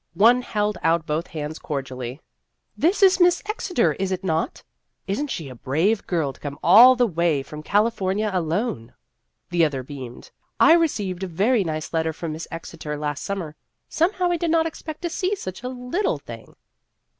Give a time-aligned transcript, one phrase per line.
[0.15, 2.21] One held out both hands cordially:"
[2.75, 3.51] This is 27 2$ Vassar Studies Miss
[3.87, 4.63] Exeter, is it not?
[5.05, 8.95] Is n't she a brave girl to come all the way from California alone?"
[9.51, 10.31] The other beamed:"
[10.69, 13.55] I received a very nice letter from Miss Exeter last summer.
[13.89, 16.55] Somehow I did not expect to see such a little thing."